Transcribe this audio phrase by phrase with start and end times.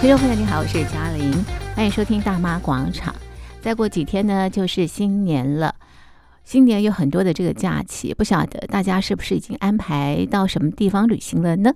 [0.00, 1.30] 听众朋友，你好，我是嘉玲，
[1.76, 3.14] 欢迎收听《大妈广场》。
[3.60, 5.74] 再过几天呢，就是新年了。
[6.42, 11.74] 新年有很多的这个假期，不晓得大家是不是已经安排到什么地方旅行了呢？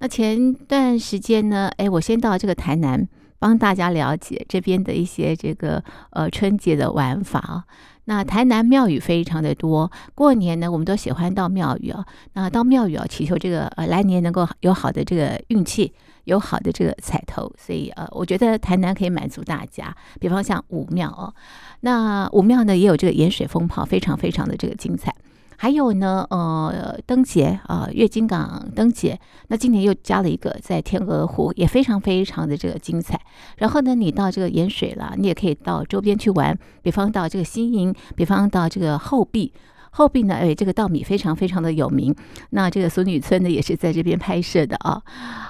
[0.00, 3.08] 那前段时间呢，哎，我先到这个台南，
[3.38, 7.64] 帮大家了解这边的一些这个呃春节的玩法。
[8.04, 12.04] 那台南庙宇非常的多，过年呢，我们都喜欢到庙宇啊。
[12.34, 17.52] 那到庙宇啊，祈求这个呃来年能够有好的这个运气，有好的这个彩头。
[17.58, 19.94] 所以呃，我觉得台南可以满足大家。
[20.20, 21.34] 比方像武庙哦，
[21.80, 25.14] 那武庙呢也有这个盐水风炮，非常非常的这个精彩。
[25.58, 29.16] 还有呢，呃，灯节啊，月津港灯节，
[29.46, 33.20] 那今年又加了一个在天鹅湖，也非常非常的这个精彩。
[33.58, 39.52] 然后呢，你到这个盐水了，你也可以到周边去玩，比方到这个新营，比方到这个后壁。
[39.94, 42.14] 后壁呢，哎，这个稻米非常非常的有名。
[42.50, 45.02] 那这个俗女村呢，也是在这边拍摄的啊。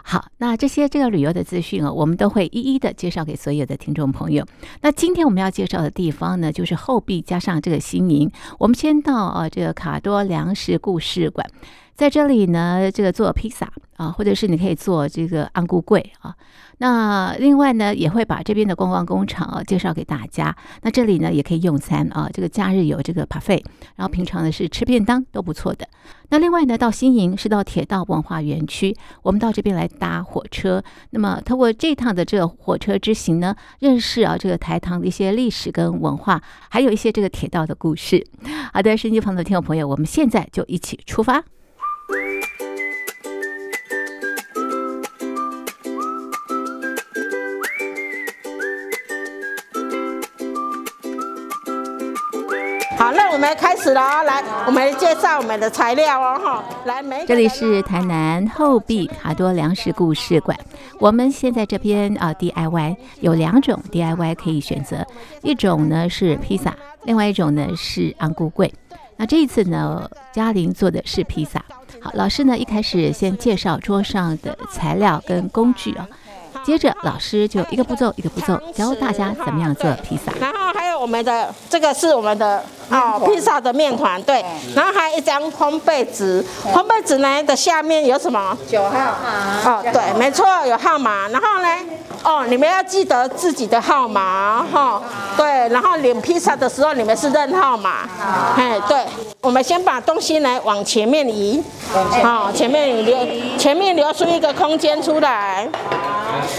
[0.04, 4.44] 好，那这些这个旅游的资讯啊，我们都会一一的介绍给所有的听众朋友。
[4.80, 8.28] 那今天我们要介绍的地方呢，就是后壁加上这个新营。
[8.58, 11.48] 我们先到啊，这个卡多粮食故事馆。
[11.94, 16.34] 在这里呢，这个做披萨啊，或者是你可以做这个安菇柜啊。
[16.78, 20.56] 那另外呢，也会把这边的观光工厂啊介绍给大家。
[20.80, 23.62] 那这里呢，也可以用餐啊，这个假日有这个 buffet，
[23.94, 25.86] 然后平常呢是吃便当都不错的。
[26.30, 30.82] 那另外呢，到新营是到铁道文化园区，我们到这边来搭火车。
[31.10, 38.26] 那么通过这趟的这个火车之行呢，认识啊这个台糖的一些历史跟文化，还有一些这个铁道的故事。
[38.72, 41.44] 好的，手机旁的听众朋友，我们现在就一起出发。
[52.98, 60.56] 好，那我们开始了，来，我们介绍我们的材料哦，哈，来，这里是台南后壁卡多粮食故事馆，
[61.00, 65.04] 我们现在这边啊 DIY 有两种 DIY 可以选择，
[65.42, 68.70] 一种呢是披萨，另外一种呢是安菇粿。
[69.16, 71.64] 那这一次呢，嘉玲做的是披萨。
[72.00, 76.08] 好，老师呢一开始先介绍桌上的材料跟工具啊，
[76.64, 80.32] 接着老师就一个步骤一个步骤教大家怎么样做披萨。
[80.40, 84.44] 然后还有我们的这个是我们的哦披萨的面团，对。
[84.74, 88.56] 然后还有一张烘焙纸，烘焙纸呢的下面有什么？
[88.68, 89.62] 九号码。
[89.64, 91.28] 哦，对，没错，有号码。
[91.28, 91.68] 然后呢，
[92.22, 95.02] 哦，你们要记得自己的号码哈。
[95.36, 98.08] 对，然后领披萨的时候你们是认号码。
[98.56, 99.04] 哎，对。
[99.40, 101.60] 我们先把东西呢往前面移，
[102.22, 103.18] 好，前面留
[103.58, 105.68] 前面留出一个空间出来。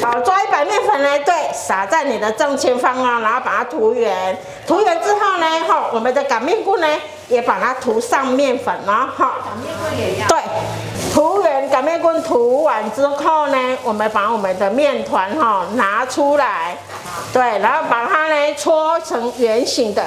[0.02, 4.38] 好，抓一把面粉来，对，撒在你的正前方啊，然后把它涂圆。
[4.68, 6.88] 涂圆之后呢，哈，我们的擀面棍呢
[7.28, 9.36] 也把它涂上面粉了，哈。
[9.46, 10.28] 擀面棍也要。
[10.28, 10.42] 对，
[11.14, 16.78] 涂圆擀面棍涂完之后呢，我们把我们的面团哈拿出来。
[17.32, 20.04] 对，然后把它呢搓成圆形的，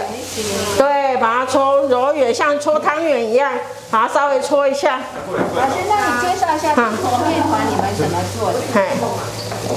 [0.77, 3.53] 对，把它搓揉圆，像搓汤圆一样，
[3.91, 4.99] 把它稍微搓一下。
[5.55, 8.59] 老师，那你介绍一下面团你们怎么做的？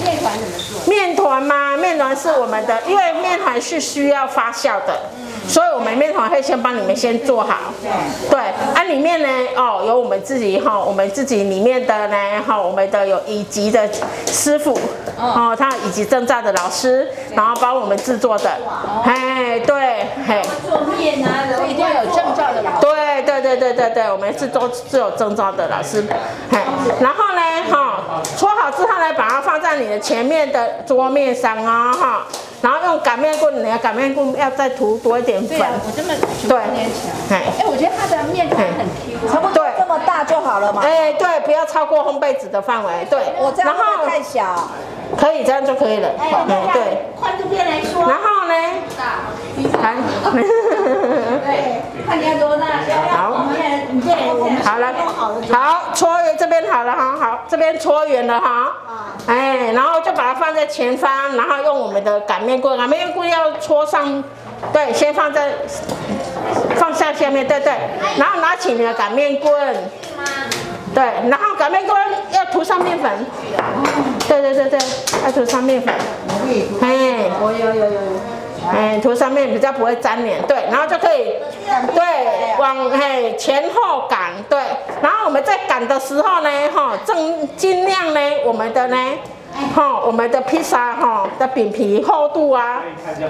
[0.03, 0.87] 面团怎么做？
[0.87, 1.08] 面？
[1.89, 4.95] 面团是我们的，因为面团是需要发酵的。
[5.47, 7.73] 所以，我们面团会先帮你们先做好，
[8.29, 8.39] 对，
[8.75, 13.89] 啊，里面呢，哦，有我们自己哈，我们自己里面的呢，哈，我们的有乙级的
[14.27, 14.79] 师傅，
[15.17, 18.51] 哦，他有乙级证照的老师，然后帮我们制作的，
[19.03, 20.39] 哎，对，嘿，
[20.69, 21.27] 做面呢，
[21.57, 26.05] 都一定要有证照的老师，对，对，对，对，对，对，我们是都是有证照的老师，
[26.51, 26.59] 嘿，
[27.01, 27.88] 然后呢，哈，
[28.37, 32.27] 搓好之后呢，把它放在你的前面的桌面上啊，哈。
[32.61, 35.57] 然后用擀面棍，你的擀面棍要再涂多一点粉。
[35.57, 36.13] 对，我这么
[36.43, 37.37] 对捏起来。
[37.57, 39.68] 哎，我觉得它的面团很 Q，差不多这么
[40.19, 40.81] 大就好了嘛。
[40.83, 43.07] 哎，对，不要超过烘焙纸的范围。
[43.09, 44.67] 对，我这样会太小。
[45.17, 46.09] 可以这样就可以了。
[46.19, 47.07] 哎，对。
[47.19, 48.01] 换这边来说。
[48.01, 48.53] 然后呢？
[48.97, 49.03] 大。
[51.45, 52.65] 对，看你要多大。
[53.15, 53.45] 好。
[53.91, 54.21] 你这里
[54.63, 54.93] 好了。
[55.51, 58.73] 好，搓圆这边好了哈，好，这边搓圆了哈。
[59.27, 64.23] 哎，然后就把它放在前方，然后用我们的擀面棍，擀面棍要搓上，
[64.73, 65.49] 对，先放在
[66.75, 67.73] 放下下面，对对，
[68.17, 69.75] 然后拿起你的擀面棍，
[70.93, 71.97] 对，然后擀面棍
[72.31, 73.25] 要涂上面粉，
[74.27, 74.79] 对对对对，
[75.25, 75.93] 要涂上面粉，
[76.81, 77.99] 哎，我有有有有，
[78.71, 81.35] 哎，涂上面比较不会粘黏，对，然后就可以，
[81.95, 84.59] 对，往嘿前后擀，对。
[85.01, 88.97] 然后我们在擀的时候呢，哈，正尽量呢，我们的呢，
[89.75, 92.81] 哈，我们的披萨哈的饼皮厚度啊，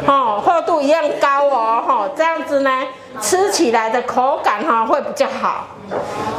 [0.05, 2.85] 哈，厚度一样高哦，哈，这样子呢，
[3.19, 5.67] 吃起来的口感哈会比较好。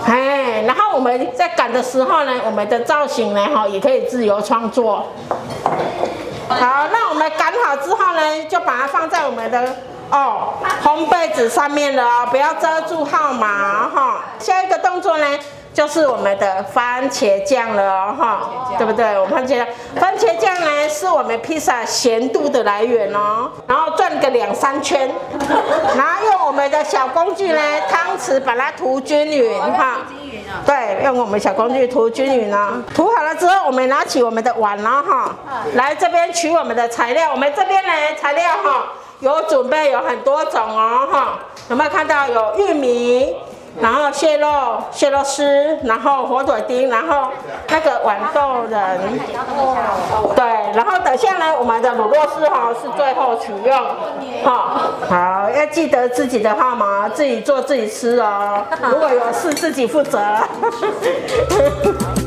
[0.06, 5.06] 哎，然后我们在擀的时候呢，我们的造型呢，哈，也可以自由创作。
[6.48, 9.76] 好，那我们擀好之后呢，就把它放在我们的
[10.10, 10.54] 哦
[10.84, 14.24] 烘焙纸上面了哦，不要遮住号码哈。
[14.38, 15.26] 下一个动作呢？
[15.72, 19.18] 就是我们的番茄酱了哦，哈，对不对？
[19.18, 23.48] 我们番茄酱，番茄酱呢是我们披萨咸度的来源哦。
[23.68, 25.08] 然后转个两三圈，
[25.96, 29.98] 然后用我们的小工具呢，汤匙把它涂均匀哈。
[30.66, 32.82] 对，用我们小工具涂均匀呢。
[32.92, 35.36] 涂好了之后，我们拿起我们的碗了哈，
[35.74, 37.30] 来这边取我们的材料。
[37.30, 38.86] 我们这边呢材料哈
[39.20, 41.38] 有准备有很多种哦哈，
[41.68, 43.36] 有没有看到有玉米？
[43.80, 44.48] 然后蟹肉、
[44.90, 47.28] 蟹肉丝，然后火腿丁，然后
[47.68, 48.98] 那个豌豆仁，
[50.34, 50.44] 对，
[50.74, 53.78] 然后等下呢，我们的卤肉丝哈是最后取用，
[54.42, 60.18] 好，好，要记得自己的号码，自己做自己吃哦，如果有事自己负责。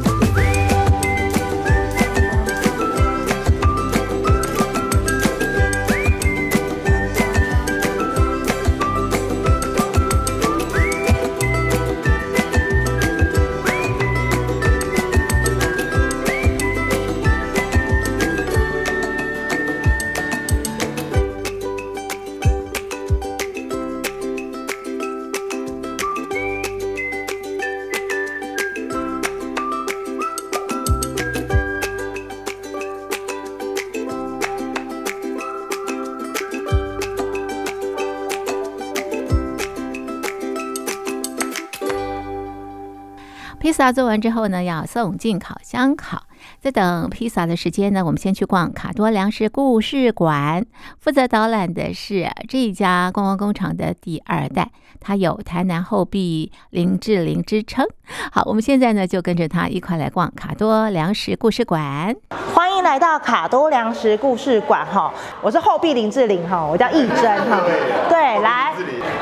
[43.63, 46.23] 披萨做完之后呢，要送进烤箱烤。
[46.61, 50.65] 在等披萨的时间呢，我们先去逛卡多粮食故事馆。
[50.99, 54.69] 负责导览的是这一家观光工厂的第二代，
[54.99, 57.85] 他有台南后壁林志玲之称。
[58.31, 62.15] 好，我们现在呢就跟着他一块来逛卡多粮食故事馆。
[62.53, 67.61] 欢迎来到卡多粮食故事馆哈，我是后壁林志玲哈，我叫义珍哈。
[68.09, 68.73] 对，来，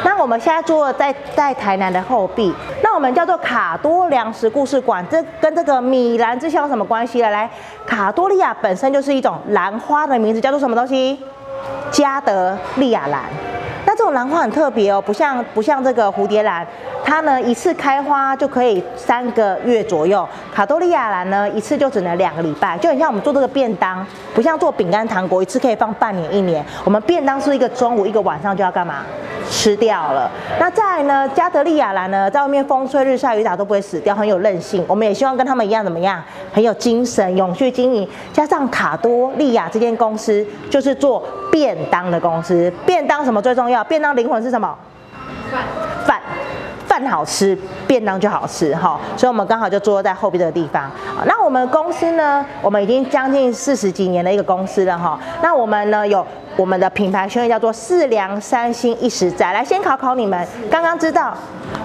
[0.03, 2.53] 那我们现在坐在在台南的后壁，
[2.83, 7.10] 那我们叫做卡多粮食故事馆，这跟这个米兰之乡有什么关系？
[7.19, 7.49] 来，
[7.85, 11.19] 卡多利亚本身就是一种兰花的名字，叫做什么东西？
[11.91, 13.23] 加德利亚兰。
[13.83, 16.65] 那这种兰花很特别哦，不像不像这个蝴蝶兰，
[17.03, 20.25] 它呢一次开花就可以三个月左右。
[20.53, 24.05] 卡多利亚兰呢一次就只能两个礼拜，就很像我们做这个便当，
[24.35, 26.63] 不像做饼干糖果一次可以放半年一年。
[26.85, 29.03] 我们便当是一个中午一个晚上就要干嘛？
[29.49, 30.29] 吃掉了。
[30.59, 31.27] 那再来呢？
[31.29, 34.85] 加德利亚兰呢，在外面风吹日晒雨打都不会死掉，很有韧性。
[34.87, 36.23] 我们也希望跟他们一样，怎么样？
[36.53, 38.07] 很有精神，永续经营。
[38.31, 41.21] 加上卡多利亚这间公司就是做
[41.51, 42.71] 便当的公司。
[42.85, 43.83] 便当什么最重要？
[43.83, 44.75] 便当灵魂是什么？
[45.51, 45.61] 饭。
[46.05, 46.21] 饭。
[46.87, 47.57] 饭好吃，
[47.87, 48.99] 便当就好吃哈。
[49.15, 50.91] 所以我们刚好就坐在后边这个地方。
[51.25, 52.45] 那我们公司呢？
[52.61, 55.19] 我们已经将近四十几年的一个公司了哈。
[55.41, 56.25] 那我们呢有。
[56.61, 59.51] 我们的品牌宣言叫做“四粮三星一实在”。
[59.51, 61.33] 来，先考考你们，刚刚知道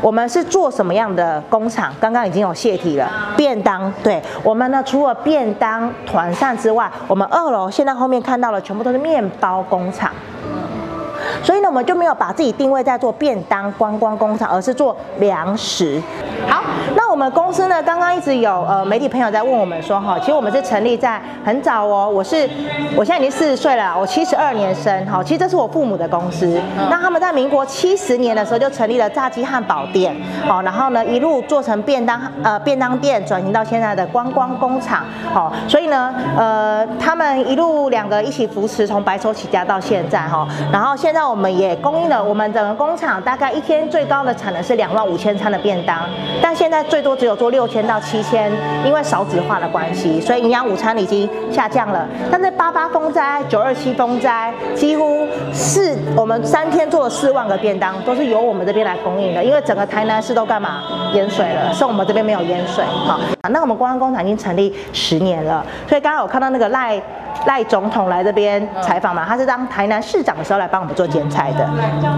[0.02, 1.90] 我们是做什么样的工厂？
[1.99, 3.90] 刚刚已经有泄题了，便当。
[4.02, 10.12] 对，我们呢，除了便当团扇之外，我们二楼现在后面看到的全部都是面包工厂。
[11.43, 15.99] 所以呢，我们就没有把自己定位在做便当观光工厂，而是做粮食。
[16.46, 16.62] 好，
[17.17, 22.47] 我们公司呢，刚刚一直有呃媒体朋友在问我们说，哈，其实我们是成立在很早哦，我是
[22.95, 26.61] 我现在已经四十岁了，我七十二年生，哈，其实这是我父母的公司。
[26.90, 30.14] 那他们在民国七十年的时候就成立了炸鸡汉堡店，
[30.47, 35.02] 好，然后呢一路做成便当呃便当店，转型到现在的观光工厂，
[35.33, 45.99] 好，所以呢呃他们一路两个一起扶持，从白手起家到现在哈，然后现在我们也供应了我们整个工厂大概一天最高的产能是两万五千餐的便当。
[46.43, 48.51] 但现在最多只有做六千到七千，
[48.85, 52.05] 因为少子化的关系，所以营养午餐已经下降了。
[52.33, 59.45] 但是八八风灾、九二七风灾，几乎四我们三天做了四万个便当，都是由我们这边来供应的。
[59.45, 60.83] 因为整个台南市都干嘛
[61.15, 62.85] 淹水了，是我们这边没有淹水。
[62.85, 63.21] 好，
[63.51, 67.01] 那我们观光工厂已经成立十年了，所以刚刚我看到那个赖
[67.47, 71.71] 赖总统来这边采访嘛，他是当台南市长的时候来帮我们做剪彩的，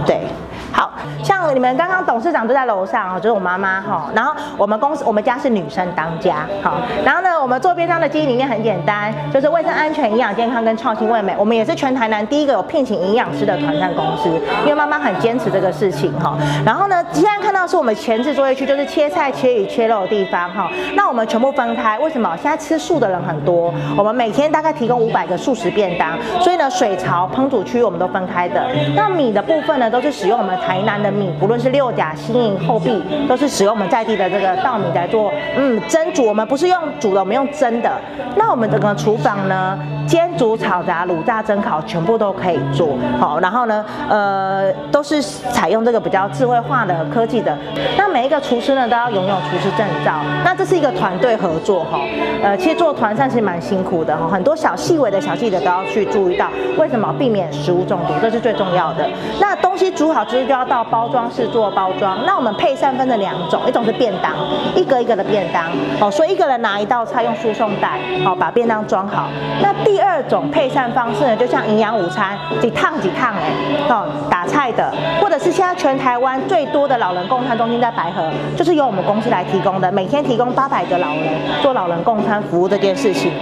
[0.07, 0.23] 对。
[0.73, 0.91] 好
[1.25, 4.11] 像你们刚刚董事长都在楼上哦，就是我妈妈哈。
[4.15, 6.81] 然后我们公司我们家是女生当家，好。
[7.05, 11.35] 然后呢，我们做便当的经营理念很简单，就是卫生安全、营养健康跟创新味美。
[11.39, 14.29] 我们也是全台南第一个有聘请营养师的团膳公司，
[14.63, 16.37] 因为妈妈很坚持这个事情哈。
[16.65, 20.71] 然后呢，现在看到是我们前置作业区，就是切菜、切鱼、切肉的地方哈。
[20.95, 22.37] 那我们全部分开，为什么？
[22.43, 28.67] 现在吃素的人很多，我们每天大概提供五百个素食便当，所以呢，水槽、烹煮区我们都分开的。
[28.95, 30.58] 那米的部分呢，都是使用我们。
[30.65, 36.27] 台南的米，不论是六甲、新营、后壁，都是使用我们在地的这个稻米来做，嗯，蒸煮。
[36.27, 37.91] 我们不是用煮的，我们用蒸的。
[38.37, 42.97] 那我们整个厨房呢，煎、煮、炒、炸、卤、炸、蒸、烤，全部都可以做。
[43.21, 47.55] 好，然后呢，呃，都是采用这个比较智慧化的科技的。
[47.99, 50.15] 那每一个厨师呢，都要拥有厨师证照。
[50.43, 52.01] 那这是一个团队合作哈。
[52.43, 56.49] 呃，其实做团膳是蛮辛苦的哈，很多小细微的小细节都要去注意到。
[56.79, 58.15] 为什么避免食物中毒？
[58.23, 59.07] 这是最重要的。
[59.39, 62.19] 那东西煮好之后，就要到包装室做包装。
[62.25, 64.33] 那我们配膳分成两种，一种是便当，
[64.75, 65.65] 一个一个的便当。
[66.01, 69.29] 哦，所以一个人拿一道菜，用输送带，好把便当装好。
[69.61, 73.51] 那第第二种配膳方式呢，就像营养午餐，几烫几烫哎，
[73.89, 81.25] 哦打菜的，或者是现在全台湾最多的老人共餐中心在白河，就是由我们公司来提供的，每天提供八百个老人
[81.61, 83.33] 做老人共餐服务这件事情。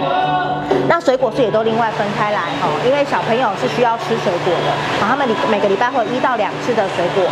[0.89, 7.23] 那水果是也都另外分开来哈，因为小朋友是需要吃水果的，然后他们每个礼拜会有一到两次的水果。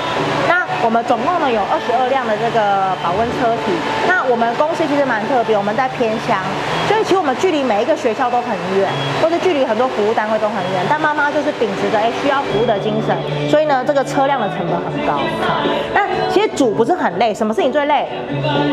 [0.48, 3.72] 那我们总共呢有二十二辆的这个保温车体。
[4.08, 6.38] 那我们公司其实蛮特别，我们在偏乡，
[6.88, 8.90] 所以其实我们距离每一个学校都很远，
[9.22, 10.86] 或者距离很多服务单位都很远。
[10.90, 13.16] 但妈妈就是秉持着哎需要服务的精神，
[13.50, 15.20] 所以呢这个车辆的成本很高。
[15.94, 18.08] 那其实煮不是很累，什么事情最累？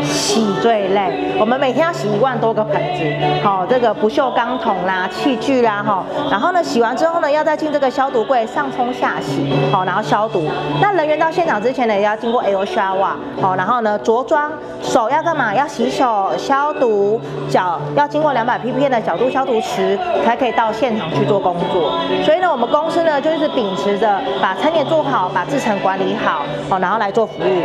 [0.03, 1.33] 洗最累。
[1.39, 3.03] 我们每天要洗一万多个盆子，
[3.43, 6.03] 好这个不锈钢桶啦、器具啦哈。
[6.29, 10.49] 然后呢洗完之后呢要再进这个消毒柜上冲下洗，好然后消毒。
[10.81, 15.53] 那人员到现场之前呢也要经过 L shower，好然后呢着装，手要干嘛？
[15.53, 17.19] 要洗手消毒，
[17.49, 21.99] 脚要经过两百 ppm 的角度消毒池才可以到现场去做工作。
[22.23, 27.63] 所以呢我们公司呢就是秉持着把餐点做好，把制程管理好，好然后来做服务。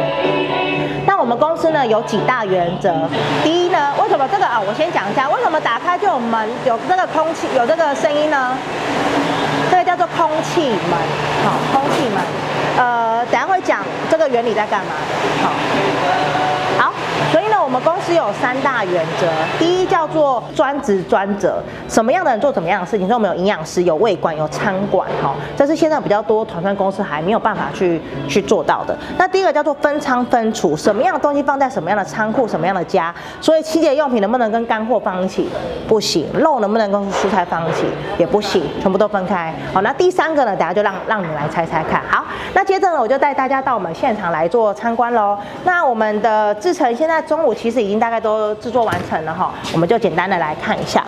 [1.07, 2.93] 那我们公司呢有几大原则。
[3.43, 4.61] 第一呢，为什么这个啊？
[4.61, 8.53] 我先讲一下，为什么打开就有门，有这个空气，有这个声音呢？
[9.79, 10.99] 这叫做空气门，
[11.45, 12.21] 好，空气门。
[12.77, 13.79] 呃，等下会讲
[14.11, 14.91] 这个原理在干嘛，
[15.41, 15.53] 好。
[16.77, 16.93] 好，
[17.31, 19.27] 所以呢，我们公司有三大原则。
[19.59, 23.07] 第一叫做专职专责，什么样的人做怎么样的事情。
[23.07, 28.97] 所以我们有营养师，有卫管，有餐管，哈，这是现在比较多团餐公司还没有办法去去做到的。
[29.19, 33.15] 那第一个叫做分仓分储，什么样的东西放在什么样的仓库，什么样的家。
[33.41, 35.49] 所以清洁用品能不能跟干货放一起？
[35.87, 36.27] 不行。
[36.33, 37.85] 肉能不能跟蔬菜放一起？
[38.17, 39.55] 也不行，全部都分开。
[39.75, 40.57] 好，那第三个呢？
[40.57, 42.03] 等下就让让你来猜猜看。
[42.09, 45.39] 好，那接着呢，我就带大家到我们现场来做参观喽。
[45.65, 46.49] 那我们的。
[46.59, 51.03] 制程现在中午其实已经大概都制作完成了哈，我们就简单的来看一下。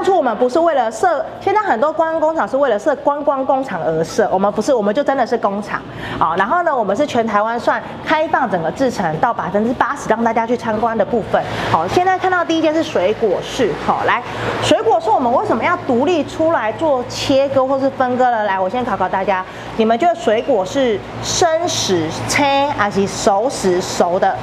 [0.00, 5.78] 当初我们不是为了设，现在很多观光工厂是为了设观光工厂而设，我们不是，我们就真的是工厂
[6.18, 6.34] 啊。
[6.38, 11.42] 然后呢，我们是全台湾算开放整个制程到百分之八十让大家去参观的部分。
[11.70, 14.22] 好，现在看到第一件是水果室，好，来，
[14.62, 18.44] 水果室我们为什么要独立出来做切割或是分割了？
[18.44, 19.44] 来，我先考考大家，
[19.76, 22.42] 你们觉得水果是生食切
[22.74, 24.34] 还是熟食熟的？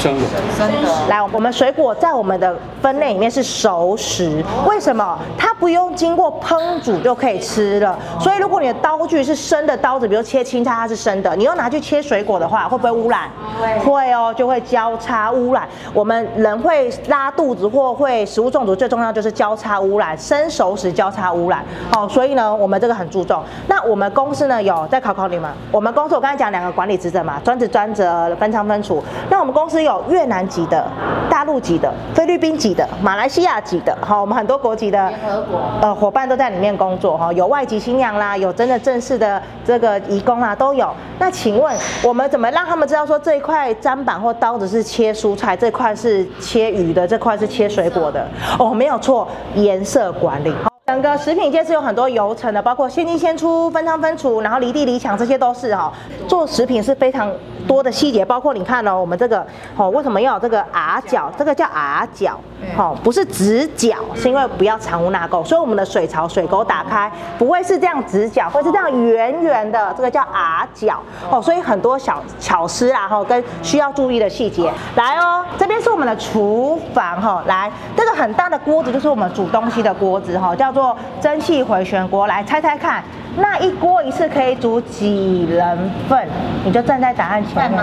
[0.00, 0.26] 生的，
[0.56, 1.06] 生的。
[1.08, 5.18] 来，我们水果在我们的分类里面是熟食，为什么？
[5.36, 7.98] 它不用经过烹煮就可以吃了。
[8.18, 13.28] 所以如果你的刀具是生的刀子，比如切青菜，它是生的，你又拿去切水果的话，会不会污染？
[13.60, 15.68] 会，会哦，就会交叉污染。
[15.92, 21.62] 我们人会拉肚子或会食物中毒，最重要就是交叉污染，生熟食交叉污染。
[21.92, 23.42] 好，所以呢，我们这个很注重。
[23.80, 29.02] 那我们公司呢，有再考考你们，我们公司我刚才讲两个管理职责嘛，专职专责，分仓分储。
[29.28, 29.90] 那我们公司有。
[29.90, 30.86] 有越南籍的、
[31.28, 40.88] 大陆籍的、菲律宾籍的、马来西亚籍的，好，我们很多国籍的联合国呃伙伴都在里面工作哈，有外籍新娘啦，有真的正式的这个移工啦，都有。
[41.18, 48.24] 那请问我们怎么让他们知道说这一块砧板或刀子是切蔬菜，这块是切鱼的，这块是切水果的？
[48.56, 50.54] 哦，没有错，颜色管理。
[50.90, 55.92] 整个食品界是有很多流程的，包括先进先出、分仓分储，然后离地离墙，这些都是哈。
[56.26, 57.30] 做食品是非常
[57.70, 59.46] 多的细节，包括你看哦，我们这个
[59.76, 61.30] 哦，为什么要有这个 R 角？
[61.38, 62.36] 这个叫 R 角，
[62.76, 65.44] 哦，不是直角，是因为不要藏污纳垢。
[65.44, 67.08] 所以我们的水槽水沟打开
[67.38, 71.00] 不会是这样直角，会是这样圆圆的，这个叫 R 角
[71.30, 71.40] 哦。
[71.40, 74.72] 所以很多小巧思啊，哈，跟需要注意的细节。
[74.96, 80.70] 来哦，这边是我们的厨房哈，来，这个很大的锅子就是我们煮东西的锅子哈，叫。
[80.70, 83.02] 做蒸汽回旋锅，来猜猜看，
[83.36, 86.26] 那一锅一次可以煮几人份？
[86.64, 87.80] 你就站在答案前面。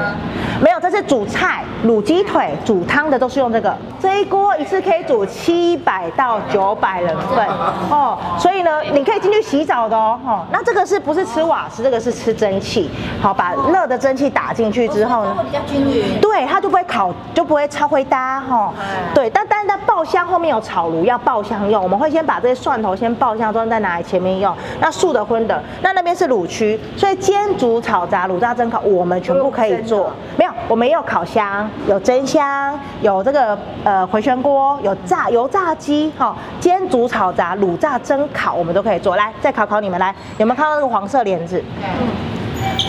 [0.62, 3.76] 没有，这是煮菜、卤鸡腿、煮汤的都是用这个。
[4.00, 7.48] 这一锅一次可以煮七百到九百人份
[7.90, 10.20] 哦，所以呢，你可以进去洗澡的哦。
[10.26, 11.84] 哦，那这个是不是吃瓦斯？
[11.84, 12.90] 这个是吃蒸汽。
[13.22, 16.20] 好，把热的蒸汽打进去之后呢，比较均匀。
[16.20, 18.74] 对，它就不会烤，就不会超灰搭哈。
[19.14, 24.56] 对，但但是它爆香后面有炒炉要爆香用，我们会先把这些蒜头先爆香之后再拿来前面用。
[24.80, 30.12] 那素的荤的，那那边是卤区，所以煎煮炒炸卤炸蒸烤我们全部可以做。
[30.38, 39.16] 没有，我们也有烤箱，有蒸箱，有这个呃回旋锅，有炸油炸鸡，哈，煎煮炒炸卤炸蒸烤我们都可以做。
[39.16, 41.64] 来，再考考你们来，有没有看到那个黄色帘子？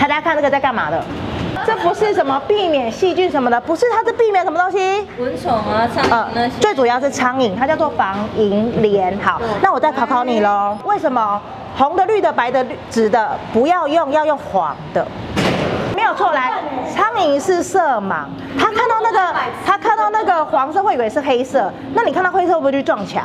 [0.00, 1.03] 大家看这个在干嘛的？
[1.67, 5.07] 这不是什么避免细菌什么的，不是，它是避免什么东西？
[5.19, 6.45] 蚊虫啊，苍蝇那些。
[6.45, 9.19] 呃，最主要是苍蝇，它叫做防蝇帘。
[9.19, 11.41] 好，那我再考考你喽，为什么
[11.77, 15.07] 红的、绿的、白的、紫的不要用，要用黄的？
[16.09, 16.50] 没有错，来，
[16.91, 18.25] 苍蝇是色盲，
[18.59, 19.35] 他看到那个，
[19.67, 23.25] 他看到那个黄色会以为是黑色，那你看到灰色会不会去撞墙？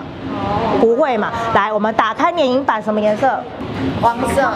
[0.81, 1.31] 不会嘛。
[1.55, 3.39] 来，我们打开粘蝇板，什么颜色？
[4.01, 4.51] 黄色，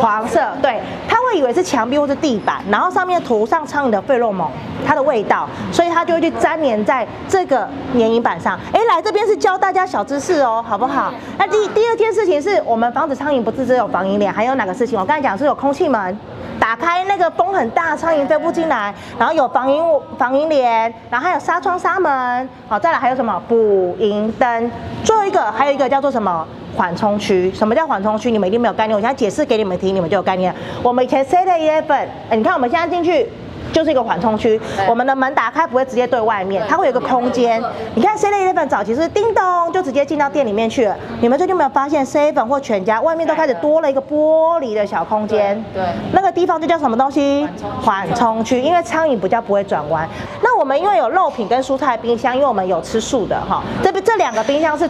[0.00, 4.48] 黄色，对，他会以为是墙壁或是地板，然后上面涂上苍蝇的费洛蒙，
[4.86, 8.56] 它的味道，所以它就会去粘黏在这个粘蝇板上。
[8.72, 11.12] 哎，来这边是教大家小知识哦，好不好？
[11.36, 14.96] 那第第二件事情是我们防止苍蝇，不是只有防蝇帘，还有哪个事情？
[14.96, 16.16] 我刚才讲是有空气门，
[16.62, 24.70] 打开那个风很大，苍蝇飞不进来，然后有防蝇防蝇帘，然后还有纱窗纱门，好，再来还有什么捕蝇灯？
[25.02, 26.46] 最后一个还有一个叫做什么？
[26.76, 28.30] 缓冲区，什么叫缓冲区？
[28.30, 30.54] 你们一定没有概念，我现在解释给你们听，你们就有概念。
[30.84, 33.28] 我们以前 Seven Eleven，你看我们现在进去
[33.72, 37.62] 就是一个缓冲区，我们的门打开不会直接对外面，它会有一个空间。
[37.94, 45.62] 你看 Seven Eleven 早期是叮咚就直接进到店里面去了，你们最近有没有发现 Seven 或全家外面都开始多了一个玻璃的小空间？
[45.72, 47.48] 对，那个地方就叫什么东西？
[47.82, 50.08] 缓冲区，因为苍蝇比较不会转弯。
[50.42, 54.88] 那我们因为有肉品跟蔬菜冰箱，因为我们有吃素的哈，这边这两个冰箱是。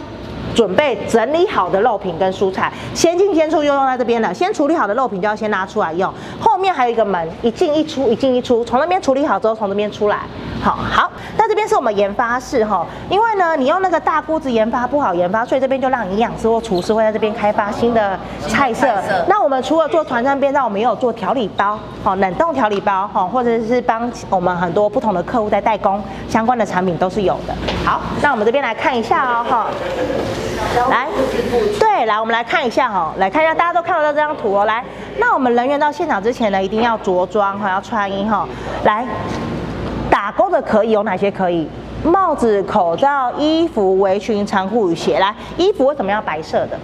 [0.55, 4.33] 准备整理好的肉品跟蔬菜，先进先出就用在这边了。
[4.33, 10.21] 先处理好的肉品就要先拿出来用，后面还有一个门，一进一出，一进一出，从那边处理好之后从这边出来。
[10.63, 18.17] 好好，那这边是我们研发室哈，因为呢，你用那个大锅子研发不好研发，所以这边就让营养师或厨师会在这边开发新的
[18.47, 18.87] 菜色。
[19.27, 27.53] 那我们除了做团餐便当，我们也有做调理包，好，冷冻调理包哈，或者是帮我们很多不同的客户在代工相关的产品都是有的。
[27.83, 29.67] 好，那我们这边来看一下哦哈，
[30.89, 31.07] 来，
[31.77, 34.81] 对，来我们来看一下哈，来看一下大家都看得到这张图哦，来，
[35.17, 38.47] 那我们人员到现场之前呢，一定要着装哈，要穿衣哈，
[38.85, 39.05] 来。
[40.23, 41.29] 打勾的可以有哪些？
[41.29, 41.67] 可以
[42.01, 45.19] 帽子、口罩、衣服、围裙、长裤、雨鞋。
[45.19, 46.79] 来，衣服为什么要白色的？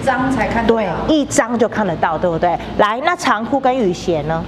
[0.00, 0.76] 脏才看得到。
[0.76, 2.56] 对，一张就看得到，对不对？
[2.78, 4.40] 来，那长裤跟雨鞋呢？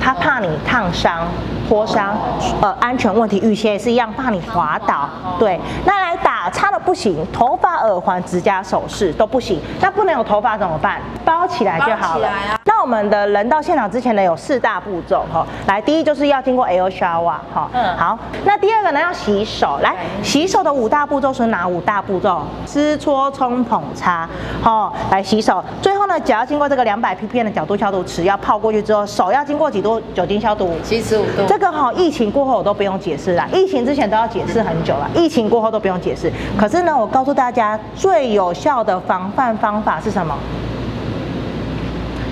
[0.00, 1.26] 他怕你烫伤、
[1.68, 2.16] 脱伤，
[2.60, 3.38] 呃，安全问题。
[3.40, 5.08] 雨鞋也是一样，怕你滑倒。
[5.38, 9.60] 对，那来打叉的不行，头发、耳环、指甲、首饰都不行。
[9.80, 11.00] 那不能有头发怎么办？
[11.24, 12.28] 包起来就好了。
[12.64, 15.44] 那我们的人到现场之前呢，有四大步骤哈。
[15.66, 17.68] 来，第一就是要经过 shower 哈。
[17.72, 17.96] 嗯。
[17.96, 19.78] 好，那第二个呢，要洗手。
[19.82, 22.42] 来，洗手的五大步骤是哪五大步骤？
[22.66, 24.28] 湿搓冲捧擦。
[24.62, 25.62] 好，来洗手。
[25.82, 30.70] 最后呢，脚要经过这个两百 ppm 的角度消毒池，要泡过去之后，手要经过几度酒精消毒？
[30.82, 31.44] 七十五度。
[31.46, 36.32] 这个哈，疫情过后我都不用解释了，疫情之前都要解释很久了，疫情过后都不用解释。
[36.58, 40.34] 可是呢，我告诉大家，最有效的防范方法是什么？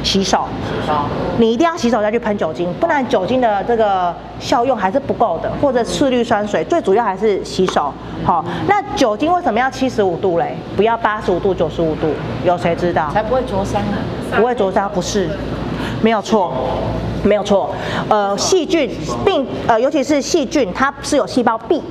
[0.02, 0.92] 洗手，洗手，
[1.36, 7.92] 你一定要洗手再去喷酒精，不然酒精的这个效用还是不够的，或者次氯酸水，最主要还是洗手。
[8.24, 10.56] 好，那酒精为什么要七十五度嘞？
[10.76, 12.06] 不要八十五度、九十五度，
[12.44, 13.10] 有谁知道？
[13.12, 13.98] 才不会灼伤呢？
[14.36, 15.28] 不会灼伤，不是，
[16.00, 16.52] 没有错，
[17.26, 17.70] 没有错。
[18.08, 18.90] 呃，细菌
[19.24, 21.82] 病，呃，尤其是细菌，它是有细胞壁。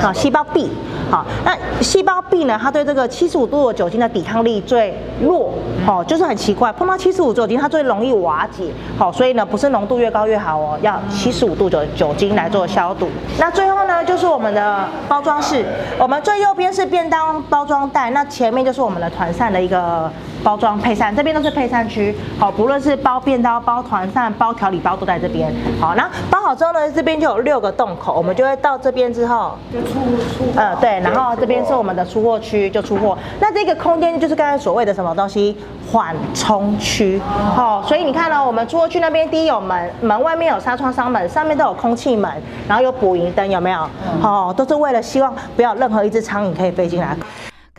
[0.00, 0.70] 啊，细胞壁，
[1.10, 2.56] 好，那细胞壁呢？
[2.62, 5.52] 它对这个七十五度的酒精的抵抗力最弱，
[5.84, 13.08] 哦，就是很奇怪，碰到七十五酒精，它最容易瓦解，好，所以呢，不是浓度越高越好哦，要七十五度酒酒精来做消毒。
[13.40, 15.64] 那最后呢，就是我们的包装室，
[15.98, 20.08] 我们最右边是便当包装袋，那前面就是我们的团扇的一个。
[20.42, 33.16] 包装配膳，这边都是配膳区，好，不论是包便当、包团膳、包调理包都在这边，好，那包好之后呢，这边就有六个洞口，我们就会到这边之后就出出，呃，对，然后这边是我们的出货区，就出货。
[33.40, 35.56] 那这个空间就是刚才所谓的什么东西
[35.90, 37.20] 缓冲区，
[37.54, 42.30] 好，所以你看呢，我们出货区那边第一有门，门外面有纱窗纱门，上面都有空气门，
[42.66, 43.86] 然后有捕蝇灯，有没有？
[44.20, 47.16] 好，都是为了希望不要任何一只苍蝇可以飞进来。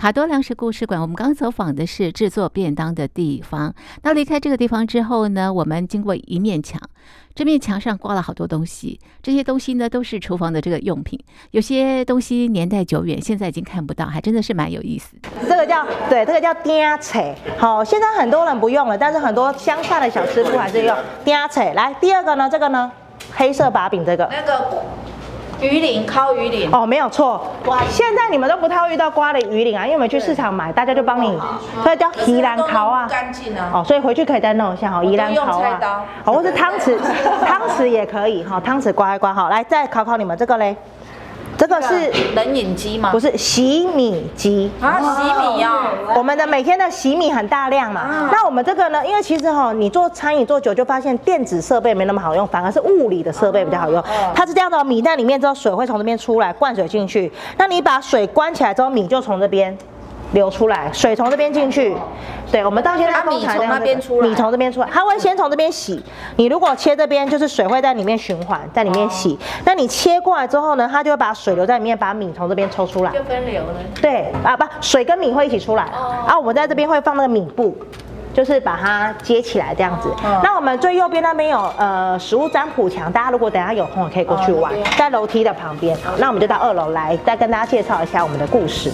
[0.02, 3.72] 卡多粮食故事馆，我们刚走访的是制作便当的地方。
[4.02, 6.82] 那离开这个地方之后呢，我们经过一面墙，
[7.36, 11.20] 这面墙上挂了好多东西，这些东西呢都是厨房的这个用品，
[11.52, 15.16] 有些东西年代久远，现在已经看不到，还真的是蛮有意思。
[15.48, 17.36] 这个叫对，这个叫钉菜。
[17.60, 21.76] 好，现在很多人不用了，但是很多乡下的小吃傅还是用钉菜。
[21.76, 22.92] 来，第二个呢，这个呢，
[23.36, 24.28] 黑色把柄这个。
[24.32, 24.84] 那个。
[25.62, 27.42] 鱼鳞烤鱼鳞哦，没有错。
[27.90, 31.40] 现在你们都不太会遇到刮的鱼鳞啊，因为我们去市场买，大家就帮你，
[31.84, 33.08] 所以叫宜兰烤啊。
[33.08, 33.72] 干净啊。
[33.76, 35.80] 哦，所以回去可以再弄一下哈，宜兰烤啊。
[36.26, 36.98] 哦，或是汤匙，
[37.46, 39.50] 汤匙也可以哈，汤匙刮一刮哈。
[39.50, 40.76] 来，再考考你们这个嘞。
[41.62, 43.12] 这个是冷饮机吗？
[43.12, 46.16] 不是洗米机啊，洗米哦。
[46.18, 48.02] 我们的每天的洗米很大量嘛。
[48.02, 49.06] 啊、那我们这个呢？
[49.06, 54.02] 因为其实哈，你做餐饮做久就发现电子设备没那么好用，反而是物理的设备比较好用。
[54.02, 57.32] 啊、它是这样的，米在里面之后，水会从这边出来，灌水进去。
[57.60, 59.78] 那你把水关起来之后，米就从这边。
[60.34, 61.96] 流出来，水从这边进去，
[62.52, 66.02] 对，我们到现在米从那边出来，米从这边出来，它会先从这边洗。
[66.38, 69.38] 你如果切这边，就是水会在里面循环，在里面洗。
[69.66, 73.74] 那你切过来之后呢，它就会把水留在里面，把米从这边抽出来，就分流了。
[74.02, 75.86] 对啊，不，水跟米会一起出来。
[76.26, 77.76] 然后我们在这边会放那个米布，
[78.34, 80.10] 就是把它接起来这样子。
[80.42, 85.98] 那我们最右边那边有呃食物占卜墙，大家如果等下有空可以过去玩，在楼梯的旁边。
[86.18, 88.90] 那我们就到二楼来，再跟大家介绍一下我们的故事。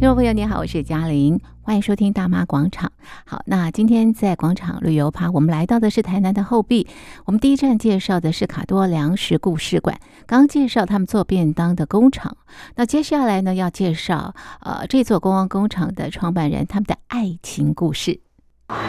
[0.00, 2.90] 听众朋友，你好，我是嘉玲，欢迎收听大妈广场。
[3.26, 6.88] 好，那今天在广场旅游趴，我们来到的是台南的后壁。
[7.26, 12.34] 我们第一站介绍的是卡多粮食故事馆，刚介绍他们做便当的工厂。
[12.76, 18.22] 那接下来呢，要介绍呃这座观光工厂的创办人他们的爱情故事。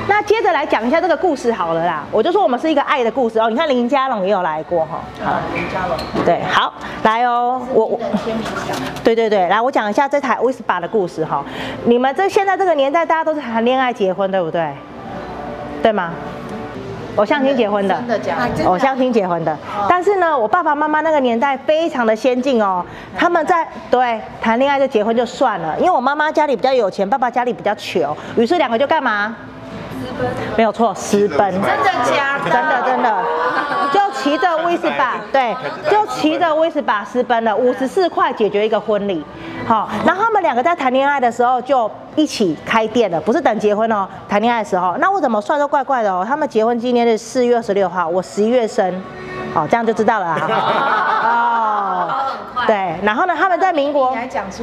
[0.08, 3.50] 那接着来讲一下这个故事好了啦，我就说我们是一个爱的故事哦。
[3.50, 8.00] 你看林家龙也有来过哈，好，林家龙，对，好，来哦，我我，
[9.04, 11.44] 对对对，来我讲一下这台 Wispa 的故事哈。
[11.86, 14.72] 你们这现在这个年代，大家都是谈恋爱结婚，对不对？
[15.82, 16.12] 对吗？
[17.17, 18.63] 偶像亲结婚的，真的假的？
[18.65, 19.58] 偶像亲结婚的，
[19.89, 22.86] 但是呢，我爸爸妈妈那个年代非常的先进哦，
[23.17, 29.36] 他们在对谈恋爱就结婚就算了，因为我妈妈家里比较有钱，爸爸家里比较穷，于是两个就干嘛？
[30.58, 31.52] 没有错，私奔。
[31.52, 31.68] 真的
[32.16, 32.52] 假的？
[32.52, 33.24] 真的真的，
[33.92, 35.56] 就骑着威斯巴， 对，
[35.90, 39.24] 就骑着威斯巴私奔了，五十四块解决一个婚礼。
[39.68, 44.96] 好，然后他们两个在谈恋爱的时候就一起开店了，不是等结婚哦，谈恋爱的时候。
[44.98, 46.26] 那我怎么算都怪怪的哦。
[46.28, 49.02] 他们结婚纪念日四月二十六号，我十一月生，
[49.54, 50.38] 哦，这样就知道了啊。
[51.24, 52.18] 哦。
[52.68, 54.16] 对，然后呢，他们在民国，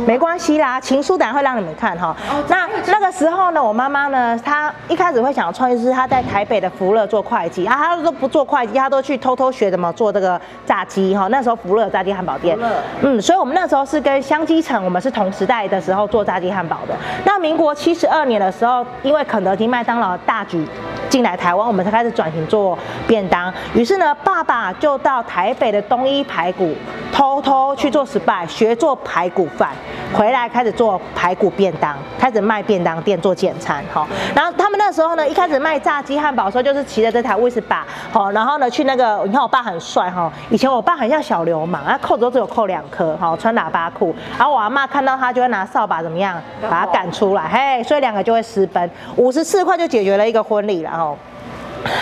[0.07, 2.15] 没关系啦，情书等下会让你们看哈。
[2.47, 11.27] 那那个时候呢，我妈妈呢，她一开始会想要创业，就是她在台北的福乐做会计啊，她都不做会计，她都去偷偷学怎么做这个炸鸡哈。
[11.27, 12.57] 那时候福乐炸鸡汉堡店，
[13.03, 16.95] 嗯，所以我们那时候是跟香鸡城，我们是同时代的时候做炸鸡汉堡的。
[17.25, 20.65] 那民国七十二年的时候，因为肯德基、麦当劳大举
[21.11, 23.53] 进来台湾，我们才开始转型做便当。
[23.75, 26.75] 于是呢，爸爸就到台北的东一排骨
[27.13, 27.89] 偷偷去。
[27.89, 29.71] 做 SPA，学做排骨饭，
[30.13, 34.07] 回来开始做排骨便当，开始卖便当店做简餐，哈。
[34.35, 37.81] 然后他们那时候呢，一开始卖炸鸡汉堡的时候，就是骑着这台 Vespa，
[38.13, 40.31] 好，然后呢去那个，你看我爸很帅，哈。
[40.51, 44.15] 以前我爸很像小流氓，他扣子都只有扣两颗，哈，穿喇叭裤。
[44.39, 46.39] 然后我阿妈看到他就会拿扫把怎么样，
[46.69, 51.15] 把他赶出来，嘿，所以两个就会私奔，五十四块就解决了一个婚礼了，哈。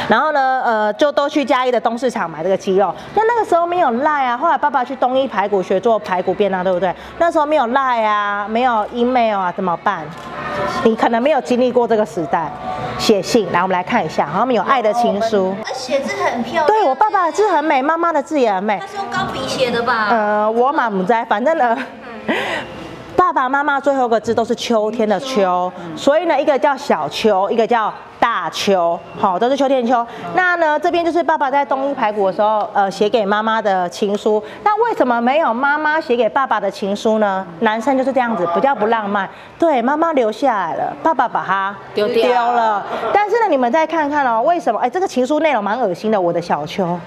[0.09, 2.95] 然后呢，呃，就都去嘉义的东市场买这个鸡肉。
[3.15, 6.95] 那那个时候没有赖啊，后来爸爸去东一排骨学做排骨便当，对不对？
[7.19, 10.05] 那时候没有赖啊，没有 email 啊，怎么办？
[10.85, 12.51] 你可能没有经历过这个时代，
[12.99, 13.51] 写信。
[13.53, 15.55] 来，我们来看一下，他们有爱的情书。
[15.75, 16.67] 写字很漂亮。
[16.67, 18.79] 对，我爸爸的字很美，妈妈的字也很美。
[18.81, 20.09] 他是用钢笔写的吧？
[20.11, 21.77] 呃，我满不在，反正呢，
[23.17, 27.93] 爸爸妈妈最后一个字都是秋天的秋，所以呢，一个叫小秋，一个叫。
[28.19, 30.05] 大秋，好，都是秋天秋。
[30.35, 34.43] 那呢，这边就是爸爸在东一排骨的时候，呃，写给妈妈的情书。
[34.65, 37.47] 那为什么没有妈妈写给爸爸的情书呢？
[37.61, 39.29] 男生就是这样子，比较不浪漫。
[39.59, 42.85] 对，妈妈留下来了，爸爸把它丢丢了。
[43.13, 44.81] 但是呢，你们再看看哦，为什么？
[44.81, 46.21] 哎，这个情书内容蛮恶心的。
[46.21, 46.99] 我的小秋，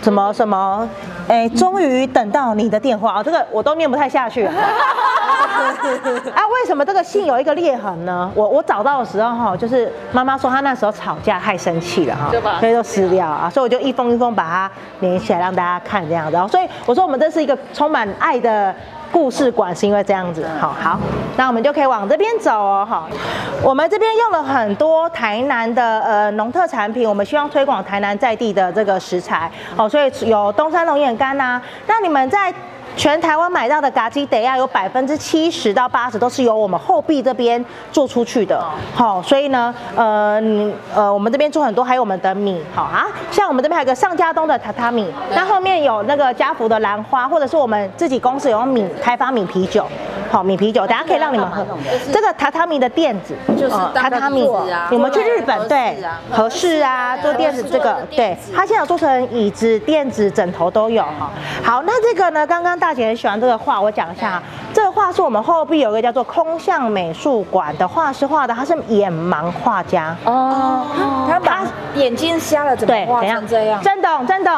[0.00, 0.88] 什么什么？
[1.28, 4.52] 哎，终于等到你的电话啊，这个我都念不太下去了。
[6.34, 8.30] 啊，为什么这个信有一个裂痕呢？
[8.34, 14.70] 我我找到的时候哈，就是妈妈说他那时候吵架太生气了哈，所以就撕掉啊，所以我就一封一封把它
[15.00, 16.36] 连起来让大家看这样子。
[16.48, 18.74] 所以我说我们这是一个充满爱的
[19.12, 20.46] 故事馆是因为这样子。
[20.60, 20.98] 好，好，
[21.36, 22.86] 那我们就可以往这边走哦。
[22.88, 23.08] 好，
[23.62, 29.50] 我们这边用了很多台南的呃农特产品，我们希望推广台南在地的这个食材。
[29.76, 31.60] 好，所以有东山龙眼干呐。
[31.86, 32.52] 那你们在
[32.96, 38.58] 全台湾买到的咖喱得亚有百分之七十到八十都是由我们后壁这边做出去的，
[38.94, 49.86] 好，所以呢，呃，你呃，我们这边做很多，还有我们的米，好啊，像我们这边还有个上家东的榻榻米，那后面有那个家福的兰花，或者是我们自己公司有米开发米啤酒，
[50.30, 51.66] 好，米啤酒，等下可以让你们喝。
[52.10, 54.42] 这个榻榻米的垫子，就是榻榻米，
[54.90, 55.98] 我们去日本对，
[56.30, 61.30] 合适啊，做垫子这个，对，它现在做成椅子、垫子、枕头都有，哈，
[61.62, 64.40] 好，那这个呢，刚刚大姐很喜欢这个画，我讲一下。
[64.72, 70.16] 这个画是我们后壁有一个叫做空相美术馆的画师画的，他是眼盲画家。
[70.24, 70.86] 哦，
[71.28, 71.64] 他把
[71.96, 73.82] 眼睛瞎了，怎么画成这样？
[73.82, 74.54] 真董，真董，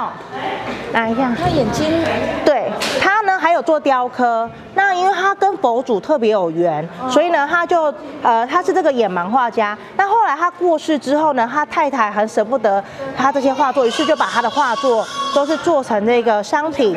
[0.92, 1.34] 来一下。
[1.42, 2.04] 他眼睛，
[2.44, 4.46] 对，他呢还有做雕刻。
[4.74, 9.76] 那因为他跟佛祖特别有缘，所以呢他就呃他是这个眼盲画家。
[9.96, 12.84] 那后来他过世之后呢，他太太很舍不得
[13.16, 15.02] 他这些画作，于是就把他的画作
[15.34, 16.94] 都是做成这个商品。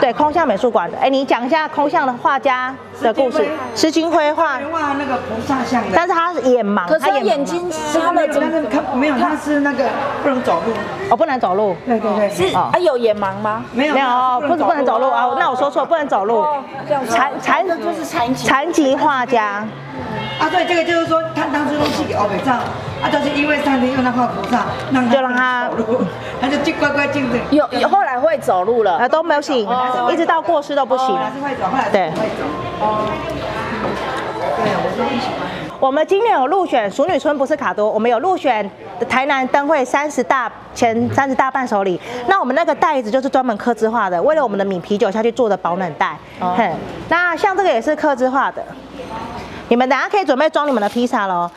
[0.00, 0.98] 对，空相美术馆的。
[0.98, 3.48] 哎，你讲一下空相的画家的故事。
[3.74, 8.96] 施金辉画画那个菩萨像的，但是他眼盲，可是他眼睛瞎了，怎么看？
[8.96, 9.84] 没有，他是那个
[10.22, 10.72] 不能走路。
[11.10, 11.74] 哦，不能走路。
[11.86, 13.64] 对对对，是啊，有眼盲吗？
[13.72, 15.24] 没有，没有哦，不是不能走路啊。
[15.38, 16.44] 那我说错，不能走路。
[17.08, 19.66] 残残就是残疾残疾画家。
[20.38, 22.52] 啊，对，这个就是说他当初都寄给欧美照，
[23.02, 25.68] 啊，就是因为上天用那画菩萨，让就让他，
[26.40, 27.36] 他就就乖乖进的。
[27.50, 29.68] 有有后来会走路了，啊，都没有行，
[30.10, 31.16] 一直到过世都不行。
[31.16, 32.44] 还是会走，后来对会走。
[32.80, 33.06] 哦。
[34.56, 35.48] 对，我说不喜欢。
[35.78, 38.68] 我们今年有入选淑女村，不是卡多，我们有入选
[39.08, 41.98] 台南灯会三十大前三十大伴手礼。
[42.26, 46.18] 那我们那个袋子就是专门客制化的，为了我们的米啤酒下去做的保暖袋。
[46.40, 46.58] 哦。
[47.08, 48.62] 那像这个也是客制化的。
[49.68, 51.48] 你们等下可以准备装你们的披萨喽，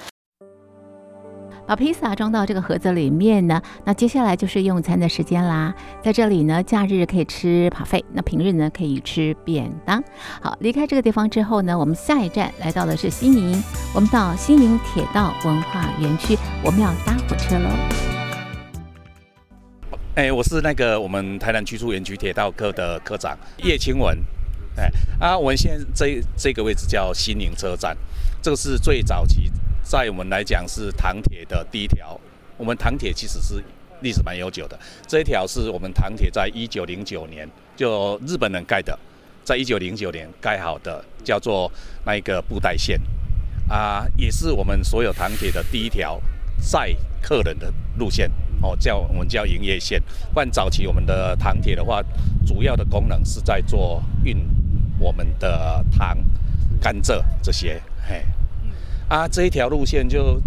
[1.65, 3.61] 把披萨装到这个盒子里面呢。
[3.85, 5.73] 那接下来就是用餐的时间啦。
[6.01, 10.03] 在这里呢，假日可以吃扒费，那平日呢可以吃便当。
[10.41, 17.69] 好，离开这个地方之后呢，我们下一站来到的是新营，我们到新营铁道文化园区，我们要搭火车喽。
[20.15, 24.17] 哎，我是那个我们台南区处园区铁道科的科长叶清文。
[24.75, 27.95] 哎啊，我们现在这这个位置叫新营车站，
[28.41, 29.51] 这个是最早期，
[29.83, 32.19] 在我们来讲是糖铁的第一条。
[32.57, 33.63] 我们糖铁其实是
[34.01, 38.97] 历史蛮悠久的，这一条是我们糖铁在一九零九年就日本人盖的，
[39.43, 41.71] 在一九零九年盖好的，叫做
[42.05, 42.99] 那一个布袋线
[43.67, 46.21] 啊，也是我们所有糖铁的第一条
[46.59, 48.29] 载客人的路线
[48.61, 50.01] 哦，叫我们叫营业线。
[50.33, 52.01] 不然早期我们的糖铁的话，
[52.45, 54.37] 主要的功能是在做运。
[54.99, 56.17] 我们的糖、
[56.79, 58.23] 甘蔗这些，嘿，
[59.09, 60.41] 啊，这一条路线就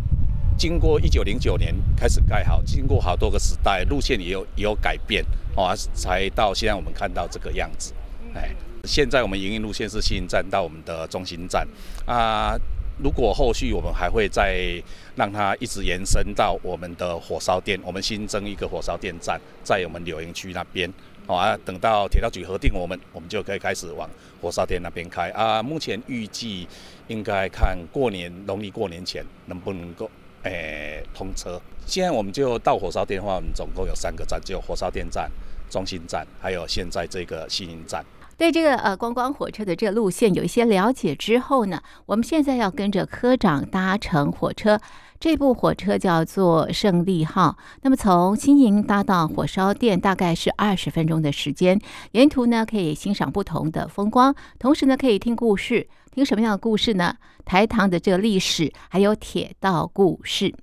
[0.59, 7.93] 经过一九零九年开始盖好，经过好多个时代，路线也有也有改变，哦，才到现在我们看到这个样子，
[8.35, 8.51] 哎，
[8.85, 11.67] 现在我们营运路线是新营站到我们的中心站，
[12.07, 12.57] 啊，
[12.99, 14.83] 如果后续我们还会再
[15.15, 20.91] 让它一直延伸到我们的火烧店，我们新增一个火烧店站在我们柳营区那边。
[21.27, 24.09] 好啊，等到铁道局核定我们，我们就可以开始往
[24.41, 25.61] 火烧店那边开啊。
[25.61, 26.69] 目前预计
[27.09, 30.09] 应该看过年农历过年前能不能够
[30.45, 31.61] 诶、通车。
[31.85, 35.29] 现在我们就到火烧店的话，我们总共有三个站，就火烧店站、
[35.69, 38.05] 中心站，还有现在这个西宁站。
[38.37, 44.79] 对这个呃观光火车的这个路线有一些了解之后呢，我们现在要跟着科长搭乘火车。
[45.19, 51.81] 这部火车叫做胜利号，那么从新营搭到火烧店大概是二十分钟的时间，
[52.13, 57.17] 沿途呢可以欣赏不同的风光，同时呢可以听故事，听什么样的故事呢？
[57.47, 60.55] 台糖的这个历史，还有铁道故事。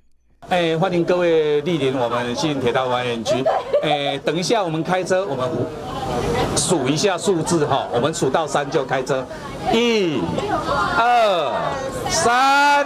[0.49, 3.43] 哎，欢迎各位莅临我们新营铁道玩园区。
[3.81, 5.49] 哎，等一下我们开车，我们
[6.55, 9.25] 数一下数字哈，我们数到三就开车，
[9.71, 10.21] 一、
[10.97, 11.51] 二、
[12.09, 12.85] 三。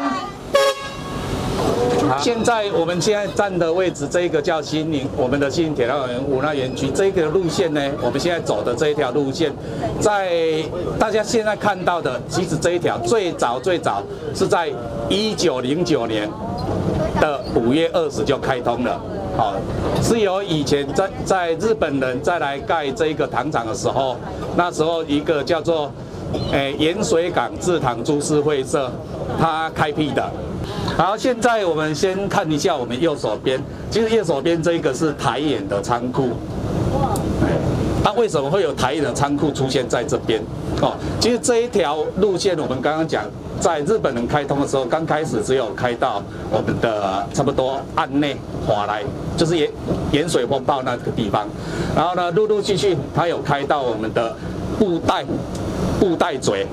[2.20, 9.52] 现在我们现在站的位置，这一个叫新宁，我们的新宁铁道园五纳园区这个路线呢，我们现在走的这一条路线，
[10.00, 10.64] 在
[11.00, 14.70] 大家现在看到的，其实这一条最早最早是在
[15.10, 16.30] 一九零九年
[17.20, 19.00] 的五月二十就开通了，
[19.36, 19.54] 好，
[20.02, 24.16] 是由以前在在日本人再来盖这个糖厂的时候，
[24.56, 25.92] 那时候一个叫做
[26.52, 28.92] 诶盐水港制糖株式会社，
[29.40, 30.30] 它开辟的。
[30.98, 36.30] 好，现在我们先看一下我们右手边，其实右手边这一个是台眼的仓库。
[38.04, 40.42] 啊，为什么会有台眼的仓库出现在这边？
[40.82, 43.24] 哦，其实这一条路线我们刚刚讲，
[43.60, 49.04] 在日本人开通的时候，刚开始只有开到我们的差不多岸内华来，
[49.36, 49.70] 就是盐
[50.12, 51.48] 盐水风暴那个地方。
[51.96, 54.36] 然后呢，陆陆续续它有开到我们的
[54.80, 55.26] 布袋
[56.00, 56.66] 布袋嘴。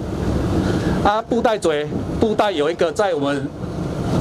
[1.03, 1.87] 啊，布袋嘴
[2.19, 3.47] 布袋有一个在我们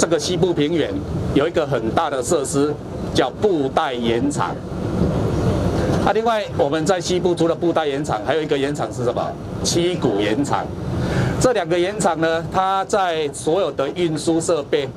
[0.04, 0.94] 这个西部平原
[1.34, 2.74] 有一个很大的设施，
[3.13, 4.50] 叫布袋盐场。
[6.06, 9.26] 啊，另外我们在西部除了布袋盐场，还有一个盐场是什么？
[9.63, 10.66] 七股盐场。
[11.39, 14.89] 这两个盐场呢，它在所有的运输设备，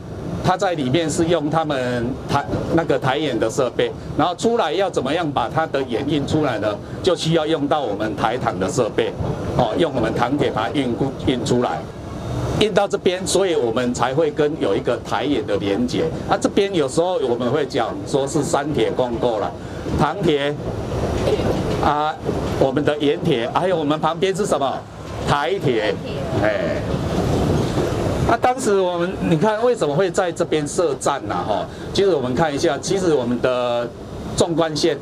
[0.42, 6.75] 它在里面是用他们台那个台盐的设备，然后出来要怎么样把它的盐运出来呢？
[7.05, 9.12] 就需要用到我们台糖的设备，
[9.57, 10.92] 哦，用我们糖铁把它运
[11.27, 11.79] 运出来，
[12.61, 16.05] 运到这边，所以我们才会跟有一个台盐的连接。
[16.29, 19.51] 啊，这边有时候我们会讲说是三铁共构了，
[19.99, 20.55] 糖铁。
[21.85, 22.14] 啊，
[22.59, 24.79] 我们的盐铁，还有我们旁边是什么？
[25.29, 25.95] 台铁，
[26.42, 26.81] 哎，
[28.27, 31.35] 那、啊、当时我们，你看为什么会在这边设站呢？
[31.35, 33.88] 哈，其实我们看一下，其实我们的
[34.37, 34.97] 纵贯线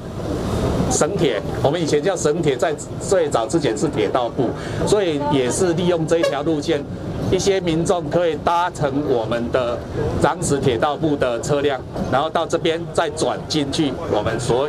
[0.91, 4.49] 省铁，我们以前叫省铁，在最早之前是铁道部，
[4.87, 6.83] 所以也是利用这一条路线。
[7.31, 9.77] 一些民众可以搭乘我们的
[10.23, 11.81] 当时铁道部的车辆，
[12.13, 14.69] 然后到这边再转进去，我们所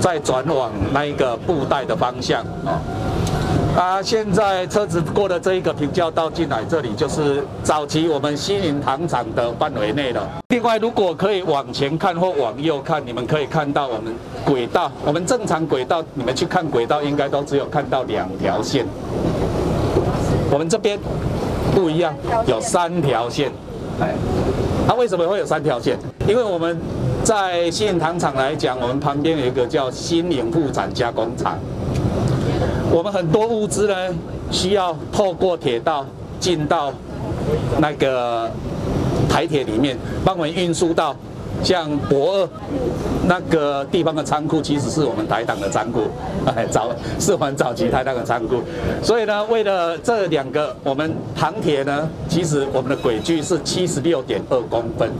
[0.00, 2.78] 再转往那一个布袋的方向啊。
[3.76, 10.28] 啊，现在车子过了这一个平交道进来，这里就是早期我们西宁糖厂的范围内了。
[10.50, 14.14] 另外，如果可以往前看或往右看，你们可以看到我们
[14.44, 18.86] 轨道，我们正常轨道，你们去看轨道，应该都只有看到两条线。
[20.52, 20.96] 我们这边。
[21.74, 22.14] 不一样，
[22.46, 23.50] 有三条线，
[24.00, 24.14] 哎，
[24.86, 25.98] 它为什么会有三条线？
[26.28, 26.78] 因为我们
[27.22, 31.58] 在新营糖厂来讲，我们旁边有一个叫新营副产加工厂，
[32.90, 33.94] 我们很多物资呢
[34.50, 36.06] 需要透过铁道
[36.38, 36.92] 进到
[37.78, 38.48] 那个
[39.28, 41.14] 台铁里面，帮我们运输到。
[41.62, 42.48] 像博二
[43.26, 46.02] 那个地方的仓库，其实是我们台党的仓库，
[46.44, 48.62] 哎，早是我们早期台党的仓库。
[49.02, 55.10] 所以呢，为了这两个，我们糖铁呢，其实我们的轨距是七十六点二公分，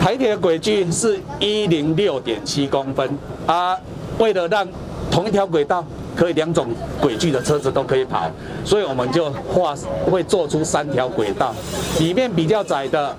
[0.00, 3.10] 台铁的轨距是一零六点七公分
[3.46, 3.76] 啊。
[4.18, 4.66] 为了让
[5.10, 5.84] 同一条轨道
[6.16, 6.68] 可以两种
[7.00, 8.30] 轨距的车子都可以跑，
[8.64, 9.74] 所以我们就画
[10.10, 11.54] 会做出三条轨道，
[11.98, 13.14] 里面比较窄的。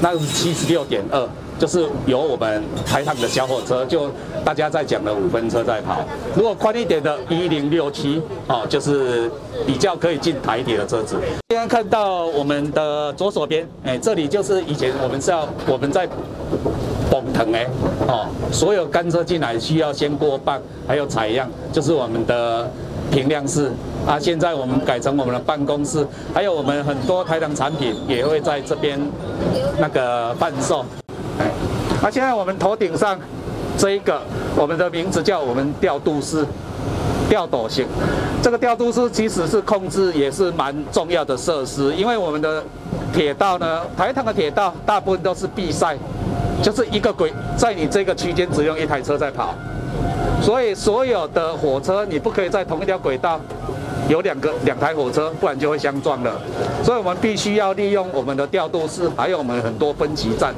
[0.00, 1.26] 那是七十六点二，
[1.58, 4.10] 就是由我们台糖的小火车，就
[4.44, 6.04] 大家在讲的五分车在跑。
[6.34, 9.30] 如果宽一点的，一零六七，哦，就是
[9.66, 11.16] 比较可以进台铁的车子。
[11.50, 16.08] 现在看到我们的左手边，哎，这里就是以前我们是要我们在
[17.10, 17.66] 崩腾哎，
[18.08, 22.70] 哦，所有甘蔗进来需要先过磅，还有采样，就是我们的
[23.10, 23.70] 平量室。
[24.06, 29.00] 啊，现在我们改成我们的办公室，还有我们很多台糖产品也会在这边
[29.78, 30.84] 那个贩售。
[31.38, 31.50] 哎，
[32.02, 33.18] 那现在我们头顶上
[33.78, 34.20] 这一个，
[34.56, 36.44] 我们的名字叫我们调度室，
[37.30, 37.86] 调度型。
[38.42, 42.62] 这个调度室其实是控制也是蛮重要的设施，因为我们的
[43.10, 45.96] 铁道呢，台糖的铁道大部分都是闭塞，
[46.62, 49.54] 就是一个轨，在你这个区间只用一台车在跑，
[50.44, 53.40] 所以所有的火车你不可以在同一条轨道。
[54.06, 56.38] 有两个两台火车，不然就会相撞了。
[56.84, 60.52] 所以我们必须要利用我们的调度室，还有我们很多分歧站，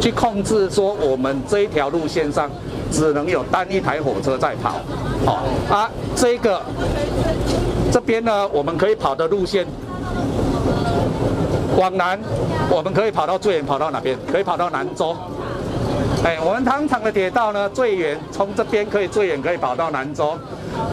[0.00, 2.48] 去控制说我们这一条路线上
[2.92, 4.76] 只能有单一台火车在跑。
[5.26, 6.62] 好啊，这个
[7.90, 9.66] 这边呢，我们可以跑的路线
[11.76, 12.16] 往南，
[12.70, 14.16] 我们可以跑到最远跑到哪边？
[14.30, 15.16] 可以跑到南州。
[16.24, 20.38] 哎，我们糖厂的铁道呢，最远从这边可以最远可以跑到南州，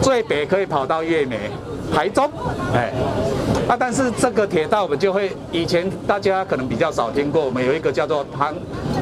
[0.02, 1.38] 最北可以跑到月眉。
[1.92, 2.30] 台中，
[2.72, 2.92] 哎，
[3.68, 8.54] 啊，但是这个铁道我们就会，以前大家可能比较少听过，我们有一个叫做糖，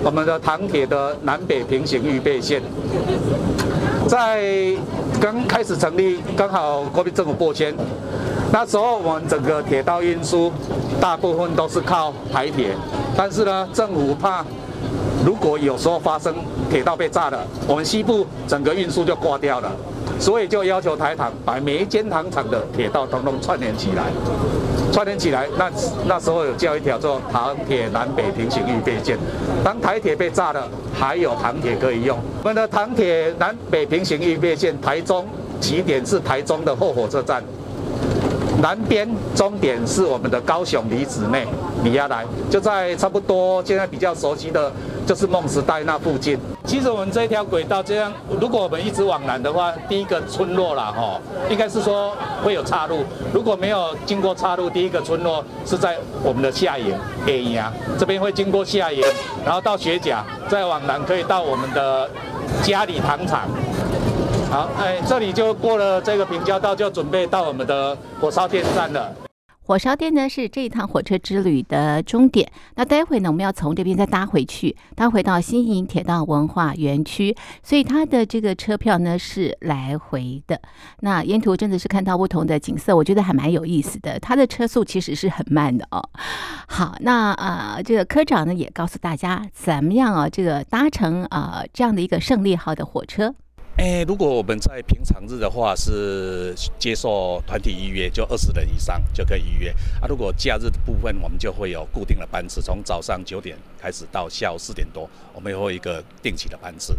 [0.03, 2.63] 我们的糖铁的南北平行预备线，
[4.07, 4.43] 在
[5.21, 7.75] 刚开始成立，刚好国民政府过迁，
[8.51, 10.51] 那时候我们整个铁道运输
[10.99, 12.75] 大部分都是靠台铁，
[13.15, 14.43] 但是呢，政府怕
[15.25, 16.35] 如果有时候发生
[16.71, 19.71] 铁道被炸了，我们西部整个运输就挂掉了。
[20.19, 24.05] 所以就要求台糖把每一间糖厂的铁道通通串联起来，
[24.93, 25.47] 串联起来。
[25.57, 25.71] 那
[26.09, 29.17] 那时候有叫一条做糖铁南北平行预备线，
[29.63, 32.19] 当台铁被炸了，还有糖铁可以用。
[32.43, 35.25] 我们的糖铁南北平行预备线，台中
[35.61, 37.41] 起点是台中的后火车站，
[38.61, 41.47] 南边终点是我们的高雄李子内
[41.85, 44.73] 米亚来，就在差不多现在比较熟悉的
[45.09, 46.39] 就是梦时代那附近。
[46.67, 51.19] 其实我们这条轨道这样，如果我们一直往南的话，第一个村落啦，哈，
[51.49, 52.15] 应该是说
[52.45, 53.03] 会有岔路。
[53.33, 56.95] 如果没有经过岔路，第一个村落是在我们的下营
[57.27, 59.03] A 营啊，这边会经过下营，
[59.47, 62.11] 然后到雪甲，再往南可以到我们的
[62.63, 63.49] 佳里糖厂。
[64.51, 69.28] 好，哎，这里就过了这个平交道，就准备到我们的火烧店站了。
[69.69, 72.51] 火烧店呢是这一趟火车之旅的终点。
[72.77, 80.59] 那待会呢，我们要从这边再搭回去，搭回到新营铁道文化园区，所以它的这个车票呢是来回的。
[81.01, 84.19] 那沿途真的是看到不同的景色，我觉得还蛮有意思的。
[84.21, 86.03] 它的车速其实是很慢的哦。
[86.67, 93.35] 好，那呃，这个科长呢也告诉大家怎么样啊，这个搭乘啊、这样的一个胜利号的火车。
[93.79, 99.71] 哎，如果我们在平常日的话，是接受团体预约，就二十人以上就可以预约
[100.03, 100.09] 啊。
[100.09, 106.99] 如果假日的部分，我们就会有固定的班次，从早上九点开始到下午四点多，我们也会有一个定期的班次。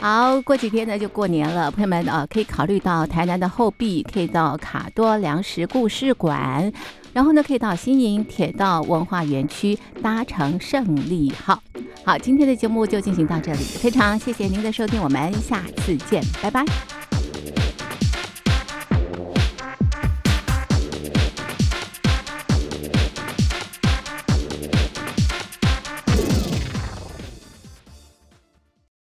[0.00, 6.72] 好，过几天呢就过年了，朋友们啊，可以考虑到台南的后壁，可以到卡多粮食故事馆，
[7.18, 11.60] 然后呢可以到新营铁道文化园区搭乘胜利号。
[12.04, 16.64] 好，今天的节目就进行到这里，非常谢谢您的收听，我们下次见，拜拜。